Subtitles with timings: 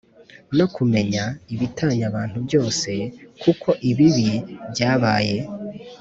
[0.57, 1.23] no kumenya
[1.53, 2.91] ibitanya abantu byose;
[3.41, 4.31] kuko ibibi
[4.71, 5.29] byabay